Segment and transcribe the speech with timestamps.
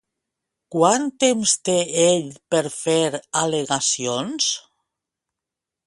[0.75, 2.99] Quant temps té ell per fer
[3.43, 4.53] al·legacions?